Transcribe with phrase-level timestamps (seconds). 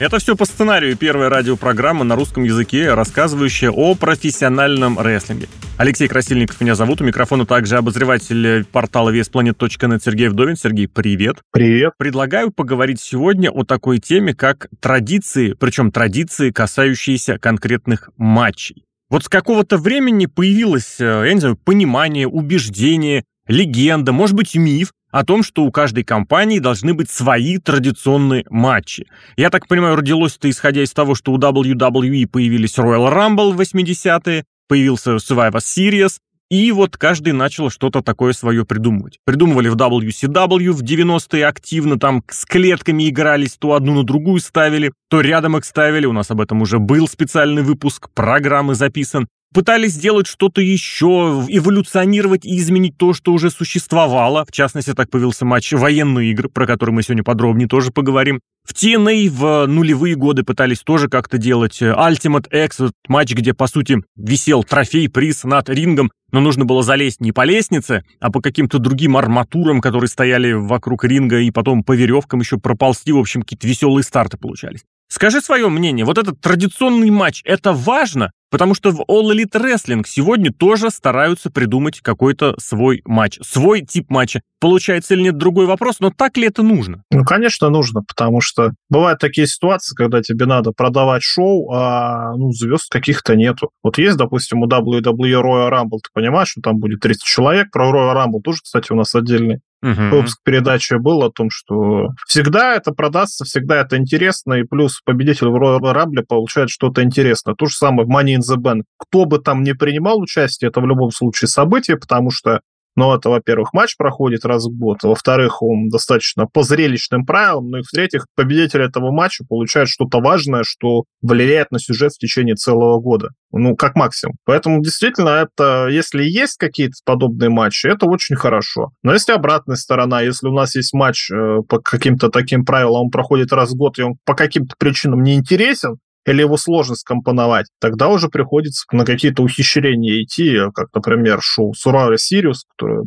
[0.00, 5.46] Это все по сценарию первой радиопрограммы на русском языке, рассказывающая о профессиональном рестлинге.
[5.76, 10.56] Алексей Красильников меня зовут, у микрофона также обозреватель портала VSPlanet.net Сергей Вдовин.
[10.56, 11.36] Сергей, привет.
[11.52, 11.92] Привет.
[11.96, 18.84] Предлагаю поговорить сегодня о такой теме, как традиции, причем традиции, касающиеся конкретных матчей.
[19.10, 24.90] Вот с какого-то времени появилось, э, я не знаю, понимание, убеждение, легенда, может быть, миф
[25.14, 29.06] о том, что у каждой компании должны быть свои традиционные матчи.
[29.36, 33.60] Я так понимаю, родилось это исходя из того, что у WWE появились Royal Rumble в
[33.60, 36.18] 80-е, появился Survivor Series,
[36.50, 39.20] и вот каждый начал что-то такое свое придумывать.
[39.24, 44.92] Придумывали в WCW в 90-е активно, там с клетками игрались, то одну на другую ставили,
[45.08, 46.06] то рядом их ставили.
[46.06, 49.28] У нас об этом уже был специальный выпуск, программы записан.
[49.54, 54.44] Пытались сделать что-то еще, эволюционировать и изменить то, что уже существовало.
[54.44, 58.40] В частности, так появился матч «Военные игры», про который мы сегодня подробнее тоже поговорим.
[58.64, 61.80] В TNA в нулевые годы пытались тоже как-то делать.
[61.80, 67.20] Ultimate X, матч, где, по сути, висел трофей, приз над рингом, но нужно было залезть
[67.20, 71.92] не по лестнице, а по каким-то другим арматурам, которые стояли вокруг ринга, и потом по
[71.92, 73.12] веревкам еще проползти.
[73.12, 74.80] В общем, какие-то веселые старты получались.
[75.08, 78.32] Скажи свое мнение, вот этот традиционный матч, это важно?
[78.54, 84.10] Потому что в All Elite Wrestling сегодня тоже стараются придумать какой-то свой матч, свой тип
[84.10, 84.42] матча.
[84.60, 87.02] Получается или нет, другой вопрос, но так ли это нужно?
[87.10, 92.52] Ну, конечно, нужно, потому что бывают такие ситуации, когда тебе надо продавать шоу, а ну,
[92.52, 93.70] звезд каких-то нету.
[93.82, 97.90] Вот есть, допустим, у WWE Royal Rumble, ты понимаешь, что там будет 30 человек, про
[97.90, 100.16] Royal Rumble тоже, кстати, у нас отдельный Угу.
[100.16, 105.48] Выпуск передачи был о том, что всегда это продастся, всегда это интересно, и плюс победитель
[105.48, 107.54] в Royal Rumble получает что-то интересное.
[107.54, 108.82] То же самое в Money in the Bank.
[108.98, 112.60] Кто бы там не принимал участие, это в любом случае событие, потому что
[112.96, 117.70] но это, во-первых, матч проходит раз в год, а во-вторых, он достаточно по зрелищным правилам,
[117.70, 122.54] ну и в-третьих, победитель этого матча получает что-то важное, что влияет на сюжет в течение
[122.54, 123.30] целого года.
[123.52, 124.36] Ну, как максимум.
[124.44, 128.90] Поэтому действительно, это, если есть какие-то подобные матчи, это очень хорошо.
[129.02, 133.10] Но если обратная сторона, если у нас есть матч э, по каким-то таким правилам, он
[133.10, 137.66] проходит раз в год, и он по каким-то причинам не интересен, или его сложно скомпоновать,
[137.80, 143.02] тогда уже приходится на какие-то ухищрения идти, как, например, шоу Сурара Сириус, которая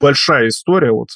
[0.00, 1.08] большая история, вот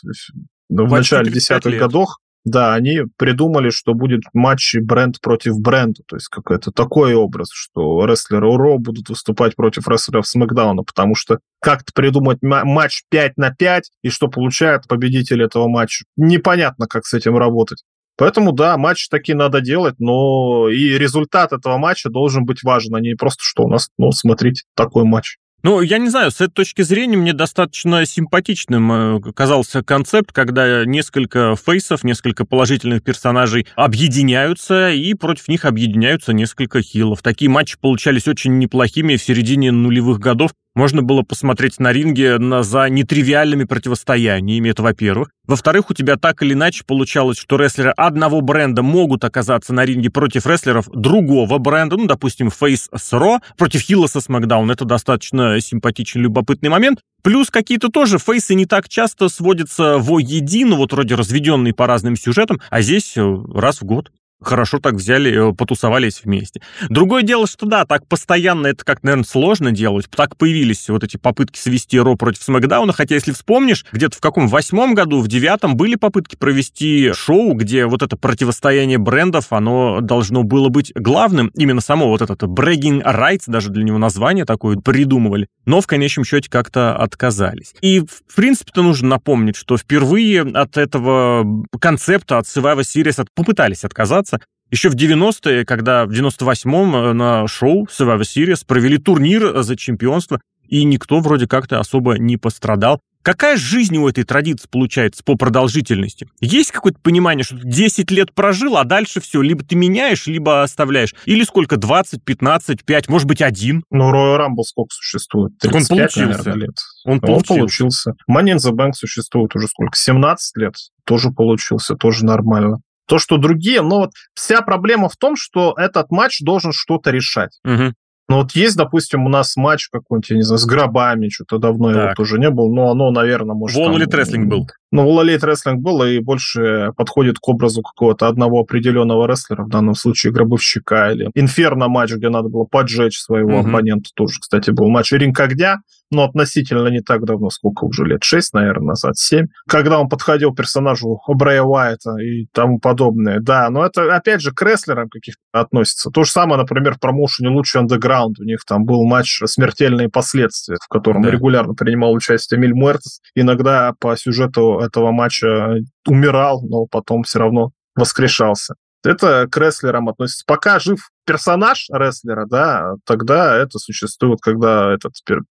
[0.69, 6.28] в начале десятых годов, да, они придумали, что будет матч бренд против бренда, то есть
[6.28, 12.38] какой-то такой образ, что рестлеры УРО будут выступать против рестлеров Смакдауна, потому что как-то придумать
[12.41, 17.82] матч 5 на 5, и что получает победитель этого матча, непонятно, как с этим работать.
[18.20, 23.00] Поэтому, да, матч таки надо делать, но и результат этого матча должен быть важен, а
[23.00, 25.38] не просто, что у нас, ну, смотрите, такой матч.
[25.62, 30.84] Ну, я не знаю, с этой точки зрения мне достаточно симпатичным э, казался концепт, когда
[30.84, 37.22] несколько фейсов, несколько положительных персонажей объединяются, и против них объединяются несколько хилов.
[37.22, 40.52] Такие матчи получались очень неплохими в середине нулевых годов.
[40.75, 45.31] Можно было посмотреть на ринге на, за нетривиальными противостояниями, это во-первых.
[45.47, 50.10] Во-вторых, у тебя так или иначе получалось, что рестлеры одного бренда могут оказаться на ринге
[50.10, 54.70] против рестлеров другого бренда, ну, допустим, Фейс с Ро против Хилла со Смакдаун.
[54.70, 57.00] Это достаточно симпатичный, любопытный момент.
[57.22, 62.60] Плюс какие-то тоже фейсы не так часто сводятся воедино, вот вроде разведенные по разным сюжетам,
[62.70, 64.10] а здесь э, раз в год
[64.42, 66.60] хорошо так взяли, э, потусовались вместе.
[66.88, 70.06] Другое дело, что да, так постоянно это как, наверное, сложно делать.
[70.10, 74.48] Так появились вот эти попытки свести Ро против Смакдауна, хотя, если вспомнишь, где-то в каком
[74.48, 80.42] восьмом году, в девятом были попытки провести шоу, где вот это противостояние брендов, оно должно
[80.42, 81.48] было быть главным.
[81.54, 85.48] Именно само вот этот bragging rights, даже для него название такое придумывали.
[85.66, 87.74] Но в конечном счете как-то отказались.
[87.80, 94.29] И, в принципе-то, нужно напомнить, что впервые от этого концепта, от Survivor Series попытались отказаться.
[94.70, 100.40] Еще в 90-е, когда в 98-м э, на шоу Survivor Series провели турнир за чемпионство,
[100.69, 103.00] и никто вроде как-то особо не пострадал.
[103.22, 106.26] Какая жизнь у этой традиции получается по продолжительности?
[106.40, 110.62] Есть какое-то понимание, что ты 10 лет прожил, а дальше все, либо ты меняешь, либо
[110.62, 111.14] оставляешь?
[111.26, 113.84] Или сколько, 20, 15, 5, может быть, один?
[113.90, 115.52] Ну, Royal Rumble сколько существует?
[115.58, 116.20] 35, он получился.
[116.20, 116.78] Наверное, лет.
[117.05, 117.55] Он, он получился.
[117.55, 118.12] получился.
[118.31, 119.96] Money in the Bank существует уже сколько?
[119.96, 120.75] 17 лет.
[121.05, 122.78] Тоже получился, тоже нормально.
[123.10, 127.58] То, что другие, но вот вся проблема в том, что этот матч должен что-то решать.
[127.64, 127.92] Угу.
[128.28, 131.92] Ну вот есть, допустим, у нас матч какой-нибудь, я не знаю, с гробами, что-то давно
[131.92, 131.96] так.
[131.96, 133.76] его тоже не было, но оно, наверное, может...
[133.76, 134.20] Wall там...
[134.20, 134.68] Рестлинг был.
[134.92, 139.69] Ну, All Elite Wrestling был и больше подходит к образу какого-то одного определенного рестлера, в
[139.69, 143.69] данном случае гробовщика или Инферно матч, где надо было поджечь своего mm-hmm.
[143.69, 145.78] оппонента, тоже, кстати, был матч Ринг огня,
[146.10, 150.52] но относительно не так давно, сколько уже лет, 6, наверное, назад, 7, когда он подходил
[150.54, 153.38] персонажу Брэя Уайта и тому подобное.
[153.40, 156.10] Да, но это, опять же, к рестлерам каких-то относится.
[156.10, 158.40] То же самое, например, в промоушене «Лучший андеграунд».
[158.40, 161.31] У них там был матч «Смертельные последствия», в котором да.
[161.31, 163.20] регулярно принимал участие Миль Муэртес.
[163.34, 168.75] Иногда по сюжету этого матча умирал, но потом все равно воскрешался.
[169.03, 170.44] Это к рестлерам относится.
[170.47, 175.15] Пока жив персонаж рестлера, да, тогда это существует, когда этот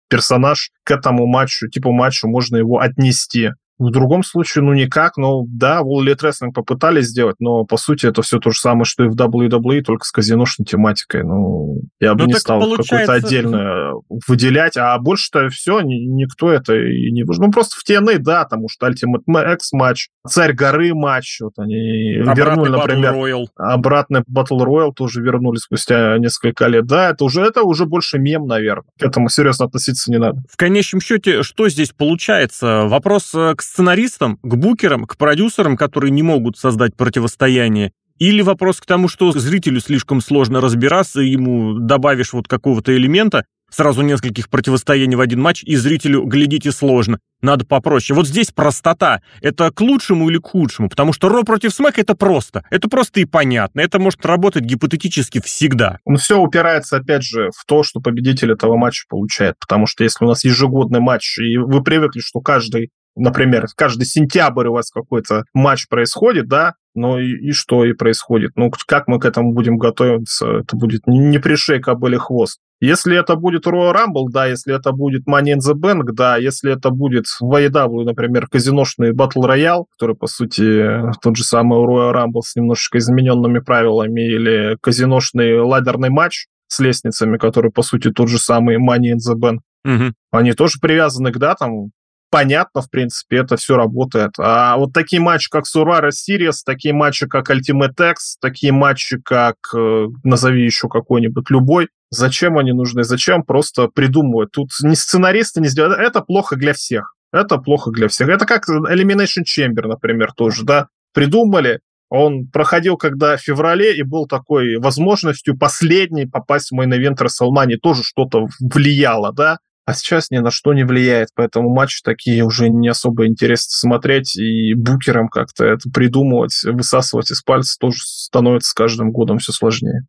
[0.09, 3.51] персонаж к этому матчу, типу матчу можно его отнести.
[3.79, 5.17] В другом случае, ну, никак.
[5.17, 8.85] Ну, да, All Elite Wrestling попытались сделать, но, по сути, это все то же самое,
[8.85, 11.25] что и в WWE, только с казиношной тематикой.
[11.25, 12.91] Ну, я бы ну, не стал получается...
[12.91, 13.93] какое-то отдельное
[14.29, 17.25] выделять, а больше-то все, никто это и не...
[17.25, 22.17] Ну, просто в TNA, да, там уж Ultimate X матч, Царь горы матч, вот они
[22.23, 23.13] Обратный вернули, например...
[23.13, 23.45] Royal.
[23.57, 26.87] Обратный Battle Royal тоже вернули спустя несколько лет.
[26.87, 28.87] Да, это уже, это уже больше мем, наверное.
[28.99, 30.41] К этому серьезно относиться не надо.
[30.51, 32.85] В конечном счете, что здесь получается?
[32.87, 38.81] Вопрос э, к сценаристам, к букерам, к продюсерам, которые не могут создать противостояние, или вопрос
[38.81, 45.17] к тому, что зрителю слишком сложно разбираться, ему добавишь вот какого-то элемента, сразу нескольких противостояний
[45.17, 47.19] в один матч, и зрителю, глядите, сложно.
[47.43, 48.17] Надо попроще.
[48.17, 49.21] Вот здесь простота.
[49.41, 50.89] Это к лучшему или к худшему?
[50.89, 52.65] Потому что Ро против Смэк это просто.
[52.71, 53.81] Это просто и понятно.
[53.81, 55.99] Это может работать гипотетически всегда.
[56.07, 59.57] Ну, все упирается, опять же, в то, что победитель этого матча получает.
[59.59, 64.69] Потому что если у нас ежегодный матч, и вы привыкли, что каждый например, каждый сентябрь
[64.69, 68.53] у вас какой-то матч происходит, да, ну и, и что и происходит?
[68.57, 70.59] Ну, как мы к этому будем готовиться?
[70.59, 72.61] Это будет не пришей кобыли хвост.
[72.81, 76.73] Если это будет Royal Rumble, да, если это будет Money in the Bank, да, если
[76.73, 82.13] это будет в AEW, например, казиношный Battle Royale, который, по сути, тот же самый Royal
[82.13, 88.29] Rumble с немножечко измененными правилами, или казиношный ладерный матч с лестницами, который, по сути, тот
[88.29, 90.15] же самый Money in the Bank, Угу.
[90.31, 91.91] Они тоже привязаны к датам,
[92.35, 94.33] понятно, в принципе, это все работает.
[94.41, 99.55] А вот такие матчи, как Survivor Series, такие матчи, как Ultimate X, такие матчи, как,
[99.73, 103.05] э, назови еще какой-нибудь любой, зачем они нужны?
[103.05, 104.51] Зачем просто придумывать?
[104.51, 106.01] Тут ни сценаристы не сделают.
[106.01, 107.15] Это плохо для всех.
[107.33, 108.29] Это плохо для всех.
[108.29, 110.89] Это как Elimination Chamber, например, тоже, да?
[111.13, 117.77] Придумали, он проходил когда в феврале и был такой возможностью последней попасть в мейн-эвент Расселмани.
[117.77, 119.59] Тоже что-то влияло, да?
[119.87, 124.37] А сейчас ни на что не влияет, поэтому матчи такие уже не особо интересно смотреть,
[124.37, 130.07] и букерам как-то это придумывать, высасывать из пальца тоже становится с каждым годом все сложнее.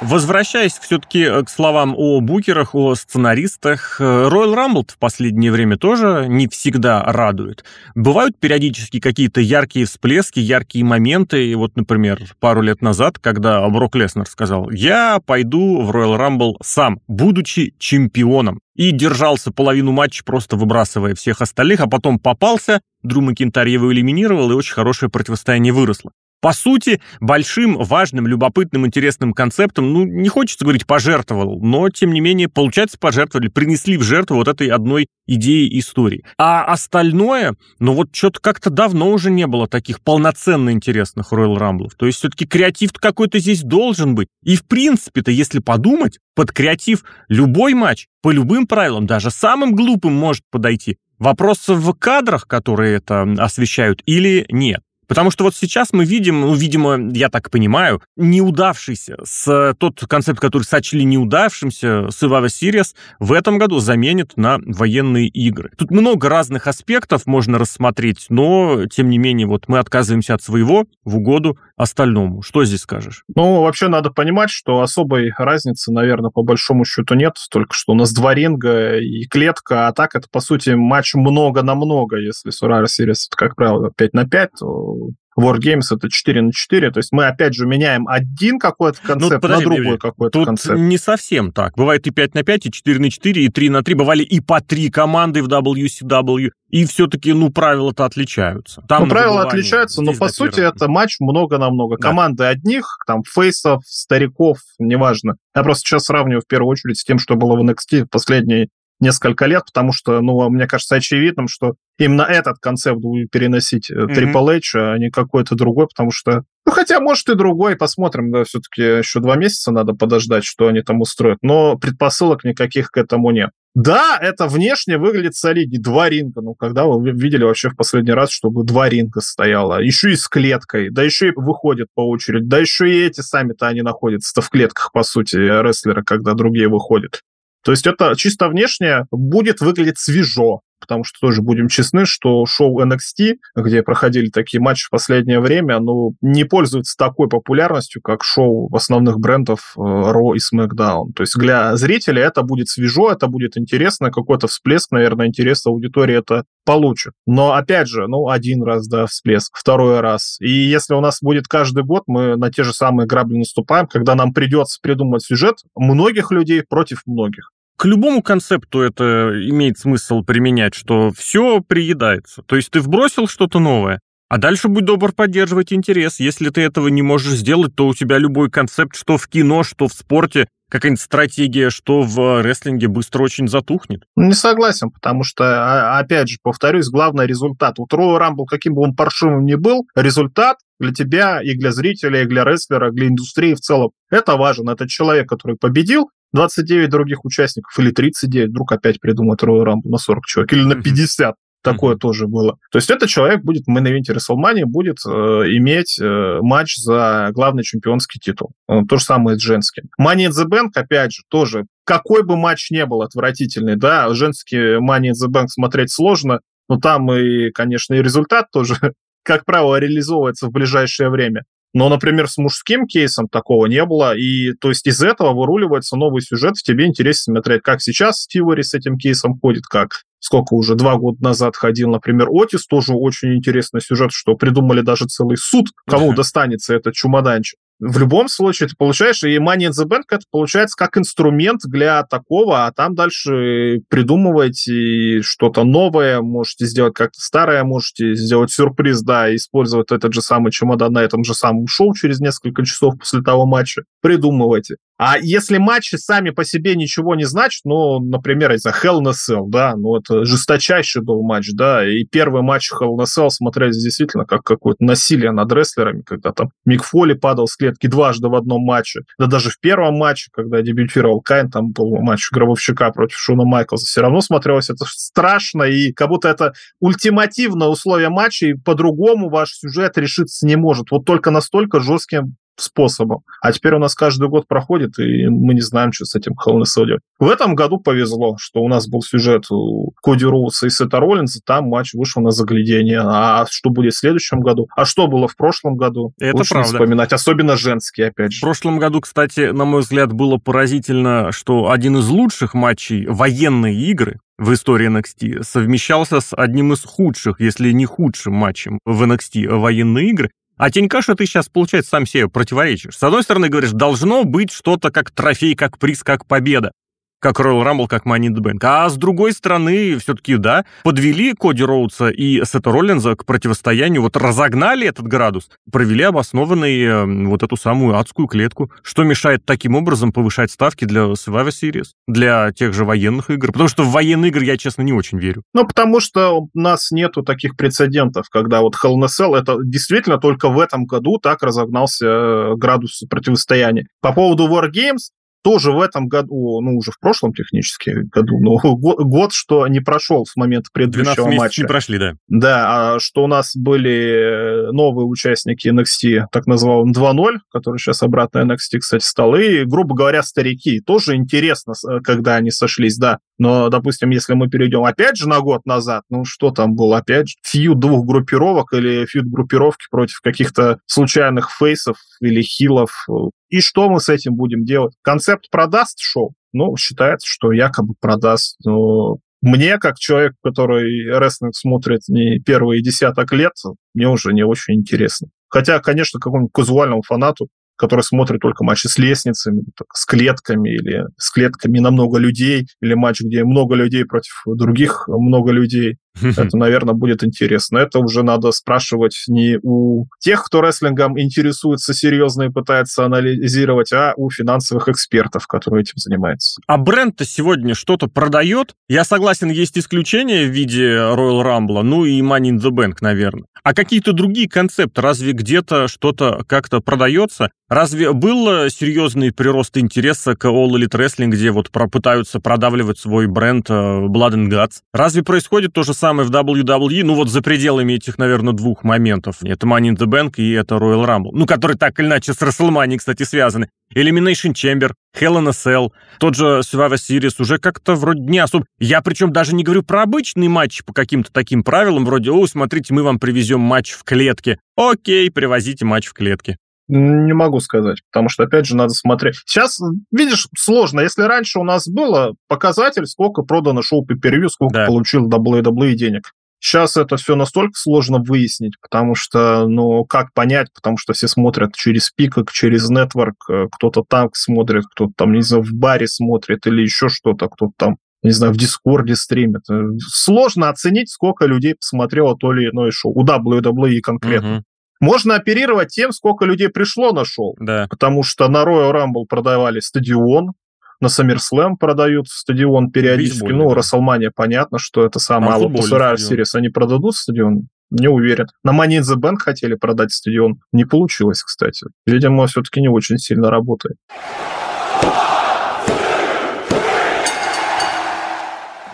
[0.00, 5.76] Возвращаясь все-таки э, к словам о букерах, о сценаристах, э, Royal Rumble в последнее время
[5.76, 7.64] тоже не всегда радует.
[7.96, 11.48] Бывают периодически какие-то яркие всплески, яркие моменты.
[11.48, 16.54] И вот, например, пару лет назад, когда Брок Леснер сказал, я пойду в Royal Rumble
[16.62, 18.60] сам, будучи чемпионом.
[18.76, 24.52] И держался половину матча, просто выбрасывая всех остальных, а потом попался, Дру Макинтарь его элиминировал,
[24.52, 26.12] и очень хорошее противостояние выросло.
[26.40, 32.20] По сути, большим, важным, любопытным, интересным концептом, ну, не хочется говорить пожертвовал, но, тем не
[32.20, 36.24] менее, получается, пожертвовали, принесли в жертву вот этой одной идеи истории.
[36.38, 41.90] А остальное, ну вот что-то как-то давно уже не было таких полноценно интересных Royal Rumble.
[41.96, 44.28] То есть все-таки креатив какой-то здесь должен быть.
[44.44, 50.14] И в принципе-то, если подумать, под креатив любой матч, по любым правилам, даже самым глупым
[50.14, 50.98] может подойти.
[51.18, 54.82] Вопрос в кадрах, которые это освещают, или нет.
[55.08, 60.38] Потому что вот сейчас мы видим, ну, видимо, я так понимаю, неудавшийся, с тот концепт,
[60.38, 65.70] который сочли неудавшимся, Survivor Series, в этом году заменит на военные игры.
[65.78, 70.84] Тут много разных аспектов можно рассмотреть, но, тем не менее, вот мы отказываемся от своего
[71.04, 72.42] в угоду остальному.
[72.42, 73.24] Что здесь скажешь?
[73.34, 77.94] Ну, вообще надо понимать, что особой разницы, наверное, по большому счету нет, только что у
[77.94, 82.50] нас два ринга и клетка, а так это, по сути, матч много на много, если
[82.50, 84.94] Survivor Series, как правило, 5 на 5, то
[85.38, 89.32] Wargames это 4 на 4, то есть мы опять же меняем один какой-то ну, концепт
[89.32, 90.78] ну, подожди, на другой какой-то концепт.
[90.78, 91.74] не совсем так.
[91.76, 93.94] Бывает и 5 на 5, и 4 на 4, и 3 на 3.
[93.94, 96.50] Бывали и по 3 команды в WCW.
[96.70, 98.82] И все-таки, ну, правила-то отличаются.
[98.88, 101.96] Там ну, правила отличаются, но по сути это матч много на много.
[101.96, 102.08] Да.
[102.08, 105.36] Команды одних, там, фейсов, стариков, неважно.
[105.54, 108.68] Я просто сейчас сравниваю в первую очередь с тем, что было в NXT последние
[109.00, 114.08] несколько лет, потому что, ну, мне кажется очевидным, что именно этот концепт будет переносить mm-hmm.
[114.08, 118.44] Triple H, а не какой-то другой, потому что, ну, хотя, может, и другой, посмотрим, да,
[118.44, 123.30] все-таки еще два месяца надо подождать, что они там устроят, но предпосылок никаких к этому
[123.30, 123.50] нет.
[123.74, 125.80] Да, это внешне выглядит солиднее.
[125.80, 126.40] Два ринга.
[126.40, 129.80] Ну, когда вы видели вообще в последний раз, чтобы два ринга стояло?
[129.80, 130.90] Еще и с клеткой.
[130.90, 132.44] Да еще и выходят по очереди.
[132.44, 137.20] Да еще и эти сами-то они находятся в клетках, по сути, рестлеры, когда другие выходят.
[137.62, 142.82] То есть это чисто внешне будет выглядеть свежо потому что тоже будем честны, что шоу
[142.82, 148.68] NXT, где проходили такие матчи в последнее время, оно не пользуется такой популярностью, как шоу
[148.74, 151.12] основных брендов э, Raw и SmackDown.
[151.14, 156.16] То есть для зрителя это будет свежо, это будет интересно, какой-то всплеск, наверное, интереса аудитории
[156.16, 157.12] это получит.
[157.26, 160.36] Но, опять же, ну, один раз, да, всплеск, второй раз.
[160.40, 164.14] И если у нас будет каждый год, мы на те же самые грабли наступаем, когда
[164.14, 170.74] нам придется придумать сюжет многих людей против многих к любому концепту это имеет смысл применять,
[170.74, 172.42] что все приедается.
[172.42, 176.18] То есть ты вбросил что-то новое, а дальше будь добр поддерживать интерес.
[176.18, 179.86] Если ты этого не можешь сделать, то у тебя любой концепт, что в кино, что
[179.86, 184.02] в спорте, какая-нибудь стратегия, что в рестлинге быстро очень затухнет.
[184.16, 187.78] Не согласен, потому что, а, опять же, повторюсь, главный результат.
[187.78, 192.22] У Роя Рамбл, каким бы он паршивым ни был, результат для тебя и для зрителя,
[192.22, 193.92] и для рестлера, для индустрии в целом.
[194.10, 194.72] Это важно.
[194.72, 199.98] Это человек, который победил, 29 других участников или 39, вдруг опять придумают Royal Rumble на
[199.98, 201.34] 40 человек, или на 50.
[201.60, 201.98] Такое mm-hmm.
[201.98, 202.56] тоже было.
[202.70, 206.76] То есть этот человек будет в main event е WrestleMania, будет э, иметь э, матч
[206.76, 208.52] за главный чемпионский титул.
[208.68, 209.84] Э, то же самое с женским.
[210.00, 214.78] Money in the Bank, опять же, тоже какой бы матч не был отвратительный, да, женский
[214.78, 218.76] Money in the Bank смотреть сложно, но там и, конечно, и результат тоже,
[219.24, 221.42] как правило, реализовывается в ближайшее время.
[221.74, 226.22] Но, например, с мужским кейсом такого не было, и то есть из этого выруливается новый
[226.22, 230.74] сюжет, в тебе интересно смотреть, как сейчас Теори с этим кейсом ходит, как сколько уже,
[230.74, 235.66] два года назад ходил, например, Отис, тоже очень интересный сюжет, что придумали даже целый суд,
[235.86, 240.24] кому достанется этот чумоданчик в любом случае ты получаешь, и Money in the Bank это
[240.30, 247.62] получается как инструмент для такого, а там дальше придумываете что-то новое, можете сделать как-то старое,
[247.64, 252.20] можете сделать сюрприз, да, использовать этот же самый чемодан на этом же самом шоу через
[252.20, 253.82] несколько часов после того матча.
[254.00, 254.76] Придумывайте.
[254.98, 259.12] А если матчи сами по себе ничего не значат, ну, например, из-за Hell in a
[259.12, 263.30] Cell, да, ну, это жесточайший был матч, да, и первый матч Hell in a Cell
[263.30, 268.28] смотрелись действительно как какое-то насилие над рестлерами, когда там Мик Фоли падал с клетки дважды
[268.28, 272.90] в одном матче, да даже в первом матче, когда дебютировал Кайн, там был матч Гробовщика
[272.90, 278.46] против Шуна Майклса, все равно смотрелось это страшно, и как будто это ультимативное условие матча,
[278.46, 280.90] и по-другому ваш сюжет решиться не может.
[280.90, 283.22] Вот только настолько жестким способом.
[283.40, 286.60] А теперь у нас каждый год проходит, и мы не знаем, что с этим Hell
[286.60, 291.00] in В этом году повезло, что у нас был сюжет у Коди Роуса и Сета
[291.00, 293.00] Роллинза, там матч вышел на заглядение.
[293.02, 294.68] А что будет в следующем году?
[294.76, 296.12] А что было в прошлом году?
[296.18, 296.72] Это Лучше правда.
[296.72, 298.38] вспоминать, особенно женские, опять же.
[298.38, 303.74] В прошлом году, кстати, на мой взгляд, было поразительно, что один из лучших матчей военные
[303.74, 309.48] игры в истории NXT совмещался с одним из худших, если не худшим матчем в NXT
[309.48, 310.30] военные игры.
[310.58, 312.96] А Тинькаша ты сейчас, получается, сам себе противоречишь.
[312.96, 316.72] С одной стороны, говоришь, должно быть что-то как трофей, как приз, как победа
[317.20, 318.58] как Royal Rumble, как Money in the Bank.
[318.62, 324.16] А с другой стороны, все-таки, да, подвели Коди Роудса и Сета Роллинза к противостоянию, вот
[324.16, 330.12] разогнали этот градус, провели обоснованный э, вот эту самую адскую клетку, что мешает таким образом
[330.12, 334.44] повышать ставки для Survivor Series, для тех же военных игр, потому что в военные игры
[334.44, 335.42] я, честно, не очень верю.
[335.54, 339.56] Ну, потому что у нас нету таких прецедентов, когда вот Hell in a Cell, это
[339.62, 343.86] действительно только в этом году так разогнался э, градус противостояния.
[344.00, 345.10] По поводу War Games,
[345.48, 349.80] тоже в этом году, ну, уже в прошлом технически году, но год, год что не
[349.80, 351.62] прошел с момента предыдущего матча.
[351.62, 352.12] не прошли, да.
[352.28, 358.40] Да, а что у нас были новые участники NXT, так называемый 2.0, который сейчас обратно
[358.40, 360.80] NXT, кстати, стал, и, грубо говоря, старики.
[360.80, 361.72] Тоже интересно,
[362.04, 363.16] когда они сошлись, да.
[363.38, 366.98] Но, допустим, если мы перейдем опять же на год назад, ну, что там было?
[366.98, 373.06] Опять фьюд двух группировок или фьюд группировки против каких-то случайных фейсов или хилов.
[373.48, 374.94] И что мы с этим будем делать?
[375.02, 376.34] Концепт продаст шоу?
[376.52, 378.56] Ну, считается, что якобы продаст.
[378.64, 383.52] Но мне, как человек, который рестлинг смотрит не первые десяток лет,
[383.94, 385.28] мне уже не очень интересно.
[385.48, 389.62] Хотя, конечно, какому-нибудь казуальному фанату который смотрит только матчи с лестницами,
[389.94, 395.06] с клетками или с клетками на много людей, или матч, где много людей против других
[395.06, 395.96] много людей.
[396.22, 397.78] Это, наверное, будет интересно.
[397.78, 404.14] Это уже надо спрашивать не у тех, кто рестлингом интересуется серьезно и пытается анализировать, а
[404.16, 406.60] у финансовых экспертов, которые этим занимаются.
[406.66, 408.74] А бренд-то сегодня что-то продает?
[408.88, 413.44] Я согласен, есть исключения в виде Royal Rumble, ну и Money in the Bank, наверное.
[413.62, 415.02] А какие-то другие концепты?
[415.02, 417.50] Разве где-то что-то как-то продается?
[417.68, 423.68] Разве был серьезный прирост интереса к All Elite Wrestling, где вот пытаются продавливать свой бренд
[423.68, 424.76] э, Blood and Guts?
[424.94, 427.04] Разве происходит то же самое в WWE?
[427.04, 429.36] Ну вот за пределами этих, наверное, двух моментов.
[429.42, 431.30] Это Money in the Bank и это Royal Rumble.
[431.32, 433.68] Ну, которые так или иначе с WrestleMania, кстати, связаны.
[433.94, 438.66] Elimination Chamber, Hell in a Cell, тот же Survivor Series уже как-то вроде не особо...
[438.78, 442.92] Я причем даже не говорю про обычные матчи по каким-то таким правилам, вроде, о, смотрите,
[442.92, 444.58] мы вам привезем матч в клетке.
[444.76, 446.58] Окей, привозите матч в клетке.
[446.88, 449.36] Не могу сказать, потому что, опять же, надо смотреть.
[449.44, 449.78] Сейчас,
[450.10, 451.00] видишь, сложно.
[451.00, 454.14] Если раньше у нас было показатель, сколько продано шоу по
[454.48, 454.86] сколько да.
[454.86, 456.32] получил WWE денег.
[456.60, 461.74] Сейчас это все настолько сложно выяснить, потому что, ну, как понять, потому что все смотрят
[461.76, 466.66] через пикок, через нетворк, э, кто-то там смотрит, кто-то там, не знаю, в баре смотрит
[466.66, 469.62] или еще что-то, кто-то там не знаю, в Дискорде стримит.
[469.70, 473.12] Э, сложно оценить, сколько людей посмотрело то или иное шоу.
[473.12, 474.56] У WWE конкретно.
[474.56, 474.64] Угу.
[475.00, 477.56] Можно оперировать тем, сколько людей пришло на шоу.
[477.60, 477.86] Да.
[477.88, 480.52] Потому что на Royal Rumble продавали стадион,
[481.00, 483.40] на SummerSlam продают стадион периодически.
[483.42, 483.76] Бейсбольный, ну, да.
[483.76, 485.52] Расселмания, понятно, что это самое.
[485.52, 487.68] А вот Series они продадут стадион?
[487.90, 488.46] Не уверен.
[488.64, 490.60] На Money in the Bank хотели продать стадион.
[490.72, 491.86] Не получилось, кстати.
[492.04, 493.96] Видимо, все-таки не очень сильно работает.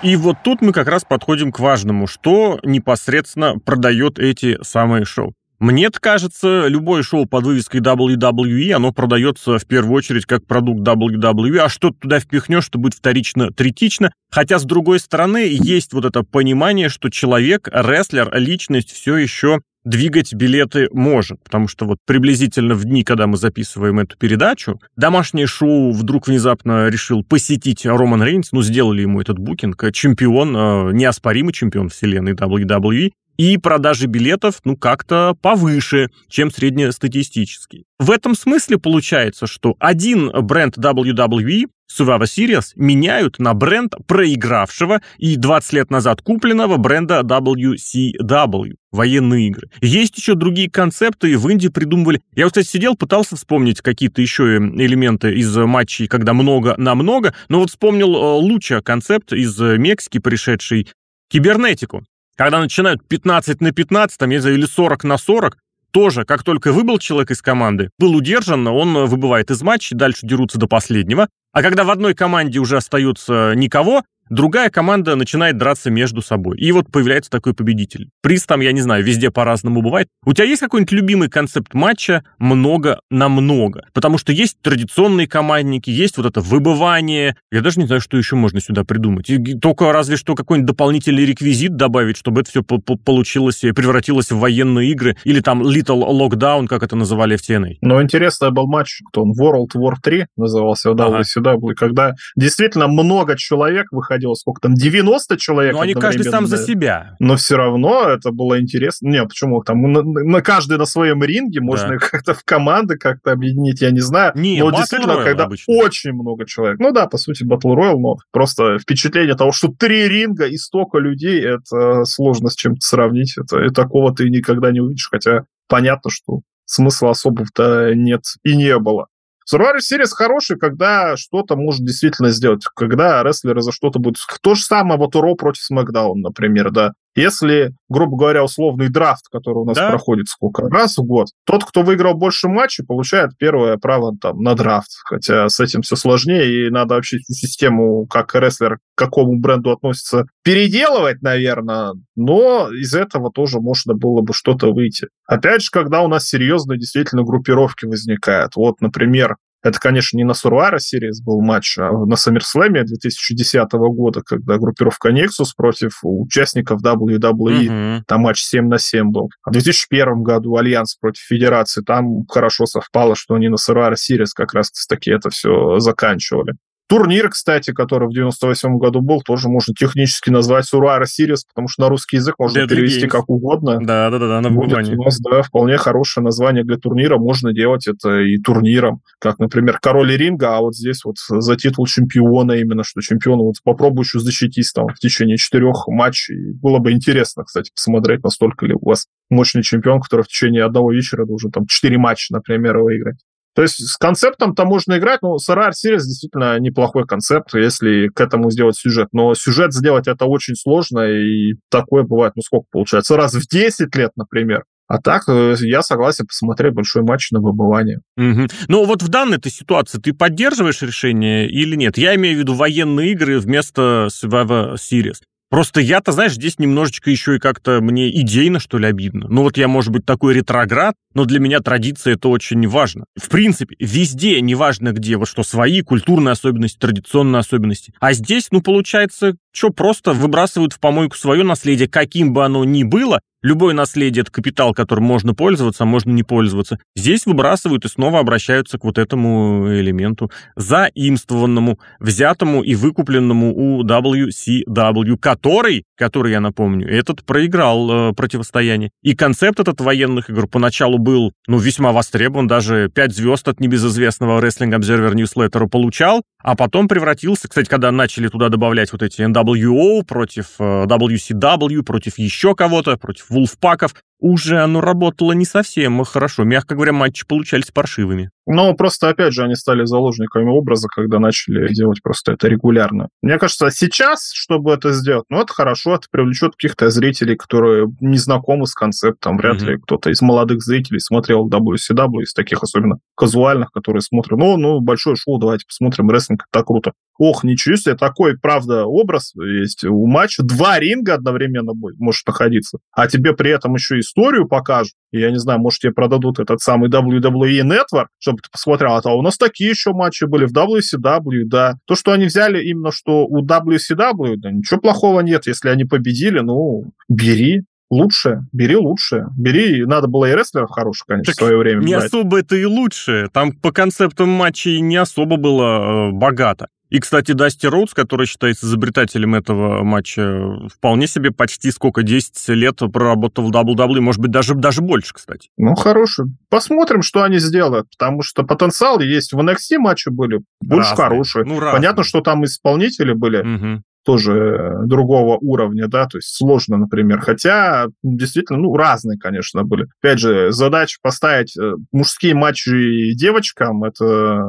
[0.02, 5.32] И вот тут мы как раз подходим к важному, что непосредственно продает эти самые шоу.
[5.64, 11.56] Мне кажется, любое шоу под вывеской WWE, оно продается в первую очередь как продукт WWE,
[11.56, 14.12] а что ты туда впихнешь, что будет вторично, третично.
[14.30, 20.34] Хотя, с другой стороны, есть вот это понимание, что человек, рестлер, личность все еще двигать
[20.34, 25.92] билеты может, потому что вот приблизительно в дни, когда мы записываем эту передачу, домашнее шоу
[25.92, 31.88] вдруг внезапно решил посетить Роман Рейнс, ну, сделали ему этот букинг, чемпион, э, неоспоримый чемпион
[31.88, 37.84] вселенной WWE, и продажи билетов, ну, как-то повыше, чем среднестатистический.
[37.98, 45.36] В этом смысле получается, что один бренд WWE, Survivor Series, меняют на бренд проигравшего и
[45.36, 49.68] 20 лет назад купленного бренда WCW, военные игры.
[49.80, 52.20] Есть еще другие концепты, в Индии придумывали...
[52.34, 57.34] Я вот, кстати, сидел, пытался вспомнить какие-то еще элементы из матчей, когда много на много,
[57.48, 60.88] но вот вспомнил э, Луча концепт из Мексики, пришедший
[61.30, 62.04] кибернетику.
[62.36, 65.56] Когда начинают 15 на 15, там, я не знаю, или 40 на 40,
[65.92, 70.58] тоже, как только выбыл человек из команды, был удержан, он выбывает из матча, дальше дерутся
[70.58, 71.28] до последнего.
[71.52, 76.58] А когда в одной команде уже остается никого, другая команда начинает драться между собой.
[76.58, 78.08] И вот появляется такой победитель.
[78.22, 80.08] Приз там, я не знаю, везде по-разному бывает.
[80.24, 83.86] У тебя есть какой-нибудь любимый концепт матча много на много?
[83.92, 87.36] Потому что есть традиционные командники, есть вот это выбывание.
[87.52, 89.28] Я даже не знаю, что еще можно сюда придумать.
[89.30, 94.38] И только разве что какой-нибудь дополнительный реквизит добавить, чтобы это все получилось и превратилось в
[94.38, 95.16] военные игры.
[95.24, 97.76] Или там Little Lockdown, как это называли в TNA.
[97.80, 101.24] Но интересный был матч, кто он, World War 3 назывался, да, ага.
[101.24, 105.74] сюда был, когда действительно много человек выходило приходило, сколько там, 90 человек.
[105.74, 107.16] Но они каждый сам за себя.
[107.18, 109.08] Но все равно это было интересно.
[109.08, 109.62] Нет, почему?
[109.62, 111.96] Там на, на каждый на своем ринге можно да.
[112.10, 114.32] как-то в команды как-то объединить, я не знаю.
[114.34, 115.74] Не, но действительно, Royale когда обычно.
[115.74, 116.78] очень много человек.
[116.78, 120.98] Ну да, по сути, Battle Royale, но просто впечатление того, что три ринга и столько
[120.98, 123.34] людей, это сложно с чем-то сравнить.
[123.36, 128.78] Это, и такого ты никогда не увидишь, хотя понятно, что смысла особого-то нет и не
[128.78, 129.06] было.
[129.52, 134.18] Survivor Series хороший, когда что-то может действительно сделать, когда рестлеры за что-то будут...
[134.42, 136.94] То же самое вот Ро против SmackDown, например, да.
[137.14, 139.90] Если, грубо говоря, условный драфт, который у нас да.
[139.90, 140.68] проходит сколько?
[140.68, 141.28] Раз в год.
[141.46, 144.90] Тот, кто выиграл больше матчей, получает первое право там, на драфт.
[145.04, 150.24] Хотя с этим все сложнее, и надо вообще систему, как рестлер к какому бренду относится,
[150.42, 151.92] переделывать, наверное.
[152.16, 155.08] Но из этого тоже можно было бы что-то выйти.
[155.26, 158.56] Опять же, когда у нас серьезные действительно группировки возникают.
[158.56, 164.20] Вот, например, это, конечно, не на Survivor Series был матч, а на SummerSlam 2010 года,
[164.20, 168.00] когда группировка Nexus против участников WWE, mm-hmm.
[168.06, 169.30] там матч 7 на 7 был.
[169.42, 174.28] А в 2001 году Альянс против Федерации, там хорошо совпало, что они на Survivor Series
[174.34, 176.54] как раз таки это все заканчивали.
[176.86, 181.82] Турнир, кстати, который в 98 году был, тоже можно технически назвать Survivor Series, потому что
[181.82, 183.08] на русский язык можно Deadly перевести Games.
[183.08, 183.78] как угодно.
[183.80, 187.16] Да, да, да, на Будет у нас, да, вполне хорошее название для турнира.
[187.16, 191.86] Можно делать это и турниром, как, например, Король Ринга, а вот здесь вот за титул
[191.86, 196.52] чемпиона именно, что чемпион вот попробуй еще защитись там в течение четырех матчей.
[196.52, 200.92] Было бы интересно, кстати, посмотреть, настолько ли у вас мощный чемпион, который в течение одного
[200.92, 203.16] вечера должен там четыре матча, например, выиграть.
[203.54, 208.50] То есть с концептом-то можно играть, но Сарар Series действительно неплохой концепт, если к этому
[208.50, 209.08] сделать сюжет.
[209.12, 213.94] Но сюжет сделать это очень сложно, и такое бывает, ну сколько получается, раз в 10
[213.94, 214.64] лет, например.
[214.86, 218.00] А так, э, я согласен посмотреть большой матч на выбывание.
[218.18, 218.48] Угу.
[218.68, 221.96] Ну вот в данной ситуации ты поддерживаешь решение или нет?
[221.96, 225.20] Я имею в виду военные игры вместо Survivor Series.
[225.54, 229.28] Просто я-то, знаешь, здесь немножечко еще и как-то мне идейно, что ли, обидно.
[229.28, 233.04] Ну вот я, может быть, такой ретроград, но для меня традиция это очень важно.
[233.14, 237.94] В принципе, везде, неважно где, вот что свои культурные особенности, традиционные особенности.
[238.00, 242.82] А здесь, ну, получается, что просто выбрасывают в помойку свое наследие, каким бы оно ни
[242.82, 246.78] было, Любое наследие– это капитал, которым можно пользоваться, а можно не пользоваться.
[246.96, 255.18] Здесь выбрасывают и снова обращаются к вот этому элементу, заимствованному, взятому и выкупленному у WCW,
[255.18, 258.90] который, который, я напомню, этот проиграл э, противостояние.
[259.02, 264.40] И концепт этот военных игр поначалу был, ну, весьма востребован, даже 5 звезд от небезызвестного
[264.40, 270.02] Wrestling Observer Newsletter получал, а потом превратился, кстати, когда начали туда добавлять вот эти NWO
[270.02, 273.94] против э, WCW, против еще кого-то, против вулфпаков,
[274.24, 276.44] уже оно работало не совсем хорошо.
[276.44, 278.30] Мягко говоря, матчи получались паршивыми.
[278.46, 283.08] Но просто, опять же, они стали заложниками образа, когда начали делать просто это регулярно.
[283.22, 288.18] Мне кажется, сейчас, чтобы это сделать, ну, это хорошо, это привлечет каких-то зрителей, которые не
[288.18, 289.36] знакомы с концептом.
[289.36, 289.66] Вряд mm-hmm.
[289.66, 294.80] ли кто-то из молодых зрителей смотрел WCW, из таких особенно казуальных, которые смотрят, ну, ну,
[294.80, 296.92] большое шоу, давайте посмотрим рестлинг, это круто.
[297.16, 300.42] Ох, ничего себе, такой, правда, образ есть у матча.
[300.42, 302.78] Два ринга одновременно будет, может находиться.
[302.90, 304.94] А тебе при этом еще историю покажут.
[305.12, 309.00] И, я не знаю, может, тебе продадут этот самый WWE Network, чтобы ты посмотрел.
[309.04, 311.74] А у нас такие еще матчи были в WCW, да.
[311.86, 315.46] То, что они взяли именно что у WCW, да ничего плохого нет.
[315.46, 319.26] Если они победили, ну, бери лучше, бери лучше.
[319.36, 322.06] Бери, надо было и рестлеров хороших, конечно, так в свое время не брать.
[322.06, 323.28] особо это и лучше.
[323.32, 326.68] Там по концептам матчей не особо было э, богато.
[326.94, 332.78] И, кстати, Дасти Роудс, который считается изобретателем этого матча, вполне себе почти сколько, 10 лет
[332.92, 335.50] проработал в WWE, может быть, даже, даже больше, кстати.
[335.56, 336.26] Ну, хороший.
[336.50, 339.32] Посмотрим, что они сделают, потому что потенциал есть.
[339.32, 341.08] В NXT матчи были больше разные.
[341.08, 341.44] хорошие.
[341.44, 343.38] Ну, Понятно, что там исполнители были.
[343.38, 347.20] Угу тоже э, другого уровня, да, то есть сложно, например.
[347.20, 349.86] Хотя, действительно, ну, разные, конечно, были.
[350.00, 354.44] Опять же, задача поставить э, мужские матчи девочкам, это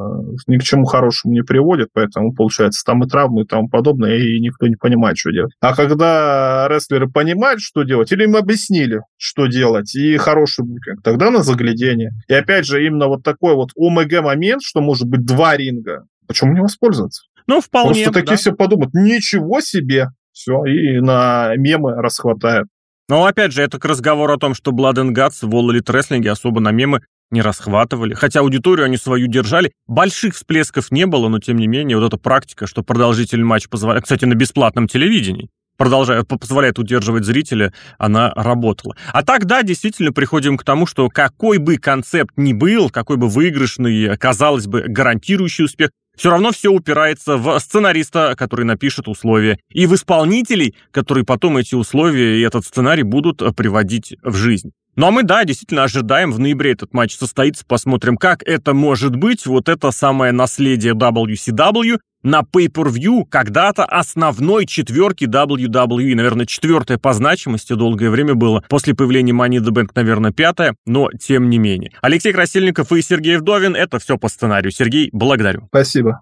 [0.47, 4.39] ни к чему хорошему не приводит, поэтому, получается, там и травмы и тому подобное, и
[4.39, 5.53] никто не понимает, что делать.
[5.61, 11.31] А когда рестлеры понимают, что делать, или им объяснили, что делать, и хороший букинг, тогда
[11.31, 12.11] на заглядение.
[12.27, 16.61] И опять же, именно вот такой вот ОМГ-момент, что может быть два ринга, почему не
[16.61, 17.23] воспользоваться?
[17.47, 18.03] Ну, вполне.
[18.03, 18.37] Просто такие да.
[18.37, 22.67] все подумают, ничего себе, все, и на мемы расхватают.
[23.07, 25.85] Но опять же, это к разговору о том, что Blood and Guts в All Elite
[25.85, 28.13] Wrestling особо на мемы не расхватывали.
[28.13, 29.71] Хотя аудиторию они свою держали.
[29.87, 34.03] Больших всплесков не было, но тем не менее, вот эта практика, что продолжительный матч позволяет...
[34.03, 38.95] Кстати, на бесплатном телевидении продолжает, позволяет удерживать зрителя, она работала.
[39.11, 43.27] А так, да, действительно приходим к тому, что какой бы концепт ни был, какой бы
[43.27, 49.85] выигрышный, казалось бы, гарантирующий успех, все равно все упирается в сценариста, который напишет условия, и
[49.85, 54.71] в исполнителей, которые потом эти условия и этот сценарий будут э, приводить в жизнь.
[54.95, 59.15] Ну а мы, да, действительно ожидаем, в ноябре этот матч состоится, посмотрим, как это может
[59.15, 67.13] быть, вот это самое наследие WCW на Pay-Per-View когда-то основной четверки WWE, наверное, четвертая по
[67.13, 71.91] значимости долгое время было, после появления Money the Bank, наверное, пятая, но тем не менее.
[72.01, 74.71] Алексей Красильников и Сергей Вдовин, это все по сценарию.
[74.71, 75.67] Сергей, благодарю.
[75.69, 76.19] Спасибо.